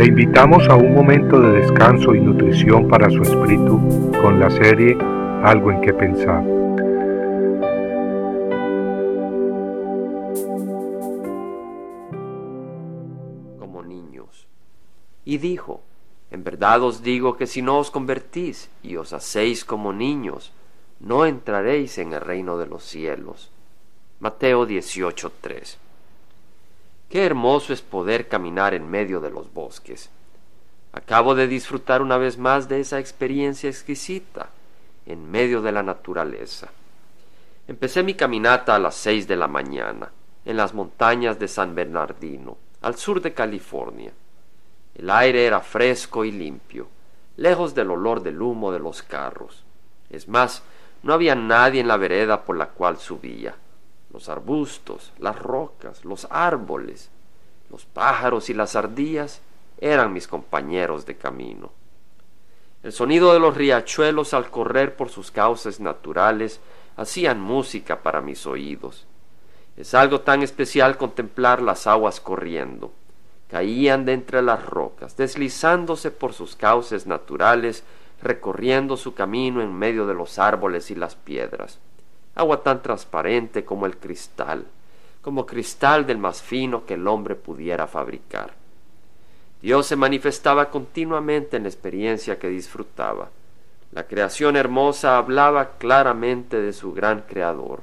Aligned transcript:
Le 0.00 0.06
invitamos 0.06 0.66
a 0.70 0.76
un 0.76 0.94
momento 0.94 1.38
de 1.38 1.60
descanso 1.60 2.14
y 2.14 2.20
nutrición 2.20 2.88
para 2.88 3.10
su 3.10 3.20
espíritu 3.20 3.78
con 4.22 4.40
la 4.40 4.48
serie 4.48 4.96
Algo 5.42 5.70
en 5.70 5.82
que 5.82 5.92
pensar. 5.92 6.42
Como 13.58 13.82
niños. 13.82 14.46
Y 15.26 15.36
dijo, 15.36 15.82
en 16.30 16.44
verdad 16.44 16.82
os 16.82 17.02
digo 17.02 17.36
que 17.36 17.46
si 17.46 17.60
no 17.60 17.78
os 17.78 17.90
convertís 17.90 18.70
y 18.82 18.96
os 18.96 19.12
hacéis 19.12 19.66
como 19.66 19.92
niños, 19.92 20.54
no 20.98 21.26
entraréis 21.26 21.98
en 21.98 22.14
el 22.14 22.22
reino 22.22 22.56
de 22.56 22.66
los 22.66 22.84
cielos. 22.84 23.50
Mateo 24.18 24.66
18:3 24.66 25.89
Qué 27.10 27.26
hermoso 27.26 27.72
es 27.72 27.82
poder 27.82 28.28
caminar 28.28 28.72
en 28.72 28.88
medio 28.88 29.20
de 29.20 29.32
los 29.32 29.52
bosques. 29.52 30.10
Acabo 30.92 31.34
de 31.34 31.48
disfrutar 31.48 32.02
una 32.02 32.18
vez 32.18 32.38
más 32.38 32.68
de 32.68 32.78
esa 32.78 33.00
experiencia 33.00 33.68
exquisita 33.68 34.50
en 35.06 35.28
medio 35.28 35.60
de 35.60 35.72
la 35.72 35.82
naturaleza. 35.82 36.68
Empecé 37.66 38.04
mi 38.04 38.14
caminata 38.14 38.76
a 38.76 38.78
las 38.78 38.94
seis 38.94 39.26
de 39.26 39.34
la 39.34 39.48
mañana 39.48 40.12
en 40.44 40.56
las 40.56 40.72
montañas 40.72 41.40
de 41.40 41.48
San 41.48 41.74
Bernardino, 41.74 42.56
al 42.80 42.94
sur 42.94 43.20
de 43.20 43.34
California. 43.34 44.12
El 44.94 45.10
aire 45.10 45.46
era 45.46 45.58
fresco 45.62 46.24
y 46.24 46.30
limpio, 46.30 46.86
lejos 47.36 47.74
del 47.74 47.90
olor 47.90 48.22
del 48.22 48.40
humo 48.40 48.70
de 48.70 48.78
los 48.78 49.02
carros. 49.02 49.64
Es 50.10 50.28
más, 50.28 50.62
no 51.02 51.12
había 51.12 51.34
nadie 51.34 51.80
en 51.80 51.88
la 51.88 51.96
vereda 51.96 52.44
por 52.44 52.56
la 52.56 52.68
cual 52.68 52.98
subía 52.98 53.56
los 54.12 54.28
arbustos, 54.28 55.12
las 55.18 55.38
rocas, 55.38 56.04
los 56.04 56.26
árboles, 56.30 57.10
los 57.70 57.84
pájaros 57.84 58.50
y 58.50 58.54
las 58.54 58.74
ardillas 58.74 59.40
eran 59.80 60.12
mis 60.12 60.26
compañeros 60.26 61.06
de 61.06 61.16
camino. 61.16 61.70
El 62.82 62.92
sonido 62.92 63.32
de 63.32 63.40
los 63.40 63.56
riachuelos 63.56 64.34
al 64.34 64.50
correr 64.50 64.96
por 64.96 65.10
sus 65.10 65.30
cauces 65.30 65.80
naturales 65.80 66.60
hacían 66.96 67.40
música 67.40 68.02
para 68.02 68.20
mis 68.20 68.46
oídos. 68.46 69.06
Es 69.76 69.94
algo 69.94 70.20
tan 70.20 70.42
especial 70.42 70.96
contemplar 70.96 71.62
las 71.62 71.86
aguas 71.86 72.20
corriendo. 72.20 72.92
Caían 73.48 74.04
de 74.04 74.14
entre 74.14 74.42
las 74.42 74.64
rocas, 74.64 75.16
deslizándose 75.16 76.10
por 76.10 76.32
sus 76.32 76.56
cauces 76.56 77.06
naturales, 77.06 77.84
recorriendo 78.22 78.96
su 78.96 79.14
camino 79.14 79.62
en 79.62 79.74
medio 79.74 80.06
de 80.06 80.14
los 80.14 80.38
árboles 80.38 80.90
y 80.90 80.94
las 80.94 81.14
piedras 81.14 81.78
agua 82.34 82.62
tan 82.62 82.82
transparente 82.82 83.64
como 83.64 83.86
el 83.86 83.96
cristal, 83.96 84.66
como 85.22 85.46
cristal 85.46 86.06
del 86.06 86.18
más 86.18 86.42
fino 86.42 86.86
que 86.86 86.94
el 86.94 87.06
hombre 87.06 87.34
pudiera 87.34 87.86
fabricar. 87.86 88.52
Dios 89.60 89.86
se 89.86 89.96
manifestaba 89.96 90.70
continuamente 90.70 91.56
en 91.56 91.64
la 91.64 91.68
experiencia 91.68 92.38
que 92.38 92.48
disfrutaba. 92.48 93.28
La 93.92 94.04
creación 94.04 94.56
hermosa 94.56 95.18
hablaba 95.18 95.72
claramente 95.78 96.60
de 96.60 96.72
su 96.72 96.92
gran 96.92 97.22
Creador, 97.22 97.82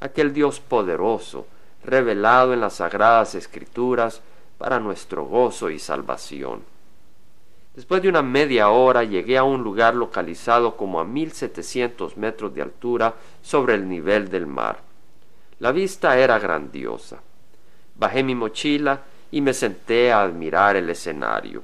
aquel 0.00 0.32
Dios 0.32 0.60
poderoso, 0.60 1.46
revelado 1.84 2.52
en 2.52 2.60
las 2.60 2.74
sagradas 2.74 3.34
escrituras 3.34 4.20
para 4.58 4.80
nuestro 4.80 5.24
gozo 5.24 5.70
y 5.70 5.78
salvación. 5.78 6.71
Después 7.74 8.02
de 8.02 8.08
una 8.10 8.20
media 8.20 8.68
hora 8.68 9.02
llegué 9.02 9.38
a 9.38 9.44
un 9.44 9.62
lugar 9.62 9.94
localizado 9.94 10.76
como 10.76 11.00
a 11.00 11.04
mil 11.04 11.32
setecientos 11.32 12.18
metros 12.18 12.54
de 12.54 12.60
altura 12.60 13.14
sobre 13.40 13.74
el 13.74 13.88
nivel 13.88 14.28
del 14.28 14.46
mar. 14.46 14.80
La 15.58 15.72
vista 15.72 16.18
era 16.18 16.38
grandiosa. 16.38 17.22
Bajé 17.94 18.22
mi 18.22 18.34
mochila 18.34 19.00
y 19.30 19.40
me 19.40 19.54
senté 19.54 20.12
a 20.12 20.22
admirar 20.22 20.76
el 20.76 20.90
escenario. 20.90 21.62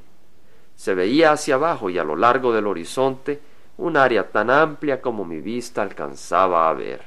Se 0.76 0.94
veía 0.94 1.32
hacia 1.32 1.56
abajo 1.56 1.90
y 1.90 1.98
a 1.98 2.04
lo 2.04 2.16
largo 2.16 2.54
del 2.54 2.66
horizonte 2.66 3.40
un 3.76 3.96
área 3.96 4.30
tan 4.30 4.48
amplia 4.48 5.02
como 5.02 5.24
mi 5.26 5.40
vista 5.40 5.82
alcanzaba 5.82 6.70
a 6.70 6.72
ver, 6.72 7.02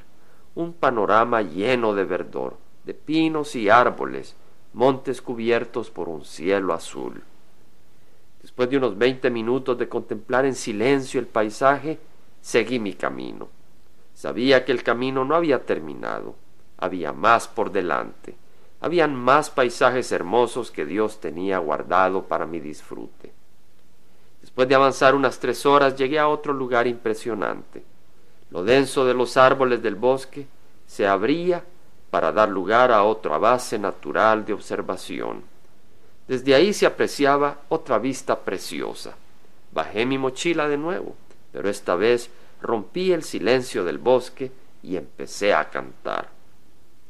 un 0.54 0.74
panorama 0.74 1.42
lleno 1.42 1.96
de 1.96 2.06
verdor, 2.06 2.58
de 2.84 2.94
pinos 2.94 3.56
y 3.56 3.70
árboles, 3.70 4.36
montes 4.74 5.22
cubiertos 5.22 5.90
por 5.90 6.08
un 6.08 6.24
cielo 6.24 6.74
azul. 6.74 7.24
Después 8.42 8.70
de 8.70 8.78
unos 8.78 8.98
veinte 8.98 9.30
minutos 9.30 9.78
de 9.78 9.88
contemplar 9.88 10.46
en 10.46 10.56
silencio 10.56 11.20
el 11.20 11.28
paisaje, 11.28 12.00
seguí 12.42 12.80
mi 12.80 12.94
camino. 12.94 13.50
Sabía 14.14 14.66
que 14.66 14.72
el 14.72 14.84
camino 14.84 15.24
no 15.26 15.36
había 15.36 15.66
terminado, 15.66 16.36
había 16.78 17.14
más 17.14 17.48
por 17.48 17.72
delante, 17.72 18.36
habían 18.80 19.16
más 19.16 19.50
paisajes 19.50 20.12
hermosos 20.12 20.72
que 20.72 20.86
Dios 20.86 21.20
tenía 21.20 21.60
guardado 21.60 22.24
para 22.24 22.48
mi 22.48 22.60
disfrute. 22.60 23.32
Después 24.42 24.68
de 24.68 24.76
avanzar 24.76 25.14
unas 25.14 25.40
tres 25.40 25.66
horas 25.68 25.96
llegué 25.96 26.18
a 26.18 26.28
otro 26.28 26.52
lugar 26.52 26.88
impresionante. 26.88 27.84
Lo 28.50 28.64
denso 28.64 29.06
de 29.06 29.14
los 29.14 29.38
árboles 29.38 29.84
del 29.84 29.96
bosque 29.96 30.48
se 30.88 31.08
abría 31.08 31.64
para 32.10 32.32
dar 32.32 32.50
lugar 32.50 32.92
a 32.92 33.04
otra 33.04 33.38
base 33.38 33.78
natural 33.78 34.44
de 34.46 34.54
observación. 34.54 35.44
Desde 36.32 36.56
ahí 36.56 36.72
se 36.72 36.86
apreciaba 36.86 37.60
otra 37.68 38.00
vista 38.00 38.40
preciosa. 38.40 39.18
Bajé 39.74 40.06
mi 40.06 40.18
mochila 40.18 40.70
de 40.70 40.78
nuevo, 40.78 41.14
pero 41.52 41.68
esta 41.68 41.96
vez 41.96 42.30
rompí 42.62 43.12
el 43.12 43.24
silencio 43.24 43.84
del 43.84 43.98
bosque 43.98 44.50
y 44.82 44.96
empecé 44.96 45.54
a 45.54 45.70
cantar. 45.70 46.30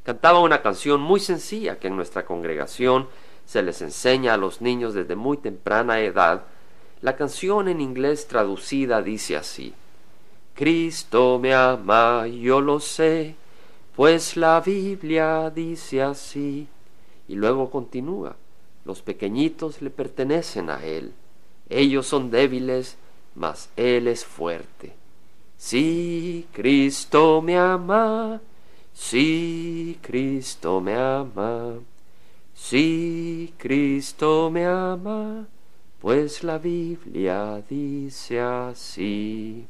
Cantaba 0.02 0.40
una 0.40 0.64
canción 0.64 1.02
muy 1.02 1.20
sencilla 1.20 1.78
que 1.78 1.86
en 1.86 1.98
nuestra 1.98 2.26
congregación 2.26 3.09
se 3.46 3.62
les 3.62 3.84
enseña 3.84 4.34
a 4.34 4.38
los 4.38 4.59
niños 4.59 4.96
desde 4.96 5.16
muy 5.16 5.38
temprana 5.38 6.00
edad. 6.00 6.42
La 7.02 7.16
canción 7.16 7.68
en 7.68 7.80
inglés 7.80 8.28
traducida 8.28 9.03
dice 9.03 9.38
así 9.38 9.76
Cristo 10.56 11.38
me 11.38 11.53
ama, 11.53 12.26
yo 12.26 12.59
lo 12.59 12.80
sé, 12.80 13.36
pues 13.96 14.36
la 14.36 14.62
Biblia 14.62 15.52
dice 15.52 16.02
así. 16.02 16.68
Y 17.28 17.36
luego 17.36 17.70
continúa 17.70 18.36
los 18.86 19.02
pequeñitos 19.02 19.81
le 19.81 19.90
pertenecen 19.90 20.69
a 20.69 20.84
Él. 20.84 21.14
Ellos 21.69 22.08
son 22.08 22.31
débiles, 22.31 22.97
mas 23.36 23.69
Él 23.75 24.08
es 24.08 24.25
fuerte. 24.25 24.94
Sí, 25.58 26.47
Cristo 26.52 27.41
me 27.41 27.58
ama. 27.58 28.41
Sí, 28.94 29.97
Cristo 30.02 30.81
me 30.81 30.96
ama. 30.96 31.75
Sí, 32.53 33.53
Cristo 33.58 34.50
me 34.52 34.66
ama. 34.66 35.47
Pues 36.00 36.44
la 36.44 36.58
Biblia 36.58 37.62
dice 37.70 38.40
así. 38.41 39.68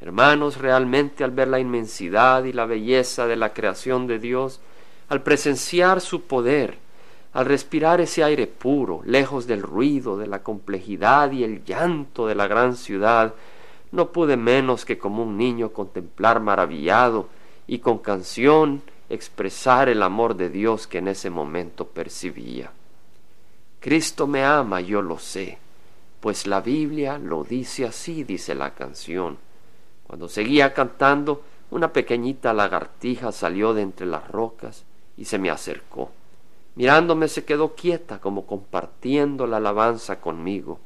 Hermanos, 0.00 0.56
realmente 0.56 1.22
al 1.22 1.32
ver 1.32 1.48
la 1.48 1.60
inmensidad 1.60 2.44
y 2.44 2.54
la 2.54 2.64
belleza 2.64 3.26
de 3.26 3.36
la 3.36 3.52
creación 3.52 4.06
de 4.06 4.18
Dios, 4.18 4.60
al 5.10 5.22
presenciar 5.22 6.00
su 6.00 6.22
poder, 6.22 6.78
al 7.32 7.46
respirar 7.46 8.00
ese 8.00 8.24
aire 8.24 8.46
puro, 8.46 9.02
lejos 9.04 9.46
del 9.46 9.62
ruido, 9.62 10.16
de 10.16 10.26
la 10.26 10.42
complejidad 10.42 11.30
y 11.30 11.44
el 11.44 11.64
llanto 11.64 12.26
de 12.26 12.34
la 12.34 12.48
gran 12.48 12.76
ciudad, 12.76 13.34
no 13.92 14.10
pude 14.10 14.36
menos 14.36 14.84
que 14.84 14.98
como 14.98 15.22
un 15.22 15.36
niño 15.36 15.70
contemplar 15.70 16.40
maravillado 16.40 17.28
y 17.66 17.78
con 17.78 17.98
canción 17.98 18.82
expresar 19.08 19.88
el 19.88 20.02
amor 20.02 20.36
de 20.36 20.50
Dios 20.50 20.86
que 20.86 20.98
en 20.98 21.08
ese 21.08 21.30
momento 21.30 21.86
percibía. 21.86 22.72
Cristo 23.80 24.26
me 24.26 24.44
ama, 24.44 24.80
yo 24.80 25.00
lo 25.00 25.18
sé, 25.18 25.58
pues 26.20 26.46
la 26.46 26.60
Biblia 26.60 27.18
lo 27.18 27.44
dice 27.44 27.86
así, 27.86 28.24
dice 28.24 28.54
la 28.54 28.74
canción. 28.74 29.38
Cuando 30.06 30.28
seguía 30.28 30.74
cantando, 30.74 31.42
una 31.70 31.92
pequeñita 31.92 32.52
lagartija 32.52 33.32
salió 33.32 33.72
de 33.72 33.82
entre 33.82 34.06
las 34.06 34.28
rocas 34.28 34.84
y 35.16 35.24
se 35.24 35.38
me 35.38 35.50
acercó. 35.50 36.10
Mirándome 36.80 37.28
se 37.28 37.44
quedó 37.44 37.74
quieta 37.74 38.22
como 38.22 38.46
compartiendo 38.46 39.46
la 39.46 39.58
alabanza 39.58 40.18
conmigo. 40.18 40.78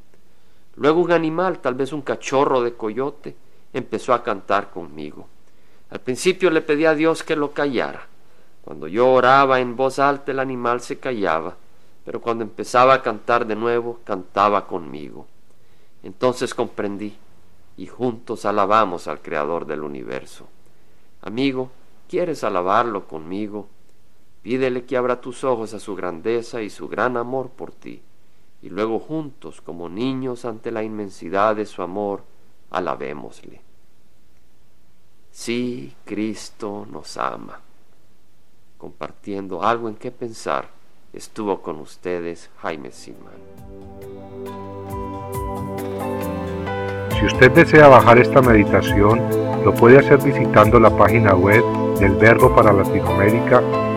Luego 0.74 1.00
un 1.00 1.12
animal, 1.12 1.60
tal 1.60 1.74
vez 1.74 1.92
un 1.92 2.02
cachorro 2.02 2.62
de 2.62 2.74
coyote, 2.74 3.36
empezó 3.72 4.12
a 4.12 4.24
cantar 4.24 4.72
conmigo. 4.72 5.28
Al 5.90 6.00
principio 6.00 6.50
le 6.50 6.62
pedí 6.62 6.84
a 6.84 6.96
Dios 6.96 7.22
que 7.22 7.36
lo 7.36 7.52
callara. 7.52 8.08
Cuando 8.64 8.88
yo 8.88 9.08
oraba 9.08 9.60
en 9.60 9.76
voz 9.76 10.00
alta 10.00 10.32
el 10.32 10.40
animal 10.40 10.80
se 10.80 10.98
callaba, 10.98 11.54
pero 12.04 12.20
cuando 12.20 12.42
empezaba 12.42 12.94
a 12.94 13.02
cantar 13.02 13.46
de 13.46 13.54
nuevo, 13.54 14.00
cantaba 14.02 14.66
conmigo. 14.66 15.28
Entonces 16.02 16.54
comprendí 16.54 17.16
y 17.76 17.86
juntos 17.86 18.44
alabamos 18.44 19.06
al 19.06 19.20
Creador 19.20 19.64
del 19.64 19.84
universo. 19.84 20.48
Amigo, 21.22 21.70
¿quieres 22.08 22.42
alabarlo 22.42 23.06
conmigo? 23.06 23.68
Pídele 24.44 24.84
que 24.84 24.98
abra 24.98 25.22
tus 25.22 25.42
ojos 25.42 25.72
a 25.72 25.80
su 25.80 25.96
grandeza 25.96 26.60
y 26.60 26.68
su 26.68 26.86
gran 26.86 27.16
amor 27.16 27.48
por 27.48 27.72
ti, 27.72 28.02
y 28.60 28.68
luego 28.68 28.98
juntos, 28.98 29.62
como 29.62 29.88
niños 29.88 30.44
ante 30.44 30.70
la 30.70 30.82
inmensidad 30.82 31.56
de 31.56 31.64
su 31.64 31.80
amor, 31.80 32.24
alabémosle. 32.70 33.62
Sí, 35.30 35.94
Cristo 36.04 36.86
nos 36.92 37.16
ama. 37.16 37.58
Compartiendo 38.76 39.62
algo 39.62 39.88
en 39.88 39.94
qué 39.94 40.10
pensar, 40.10 40.68
estuvo 41.14 41.62
con 41.62 41.80
ustedes 41.80 42.50
Jaime 42.58 42.92
Simán. 42.92 43.40
Si 47.18 47.24
usted 47.24 47.50
desea 47.52 47.88
bajar 47.88 48.18
esta 48.18 48.42
meditación, 48.42 49.22
lo 49.64 49.74
puede 49.74 50.00
hacer 50.00 50.18
visitando 50.22 50.78
la 50.78 50.94
página 50.94 51.34
web 51.34 51.64
del 51.98 52.12
Verbo 52.16 52.54
para 52.54 52.74
Latinoamérica 52.74 53.62